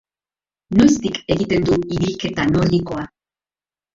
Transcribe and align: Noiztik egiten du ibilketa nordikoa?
Noiztik 0.77 1.19
egiten 1.35 1.67
du 1.69 1.77
ibilketa 1.97 2.47
nordikoa? 2.53 3.03